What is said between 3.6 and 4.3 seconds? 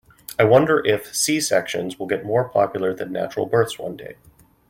one day.